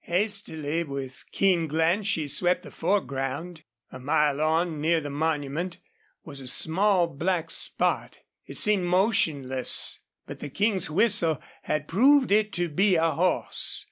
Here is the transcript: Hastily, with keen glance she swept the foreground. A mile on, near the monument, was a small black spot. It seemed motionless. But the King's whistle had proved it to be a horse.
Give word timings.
Hastily, 0.05 0.83
with 0.83 1.25
keen 1.31 1.67
glance 1.67 2.07
she 2.07 2.27
swept 2.27 2.63
the 2.63 2.71
foreground. 2.71 3.61
A 3.91 3.99
mile 3.99 4.41
on, 4.41 4.81
near 4.81 4.99
the 4.99 5.11
monument, 5.11 5.77
was 6.23 6.39
a 6.41 6.47
small 6.47 7.05
black 7.05 7.51
spot. 7.51 8.17
It 8.47 8.57
seemed 8.57 8.85
motionless. 8.85 9.99
But 10.25 10.39
the 10.39 10.49
King's 10.49 10.89
whistle 10.89 11.39
had 11.61 11.87
proved 11.87 12.31
it 12.31 12.51
to 12.53 12.67
be 12.67 12.95
a 12.95 13.11
horse. 13.11 13.79